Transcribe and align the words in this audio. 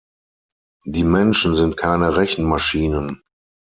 Die 0.87 1.03
Menschen 1.03 1.55
sind 1.55 1.77
keine 1.77 2.15
Rechenmaschinen. 2.17 3.21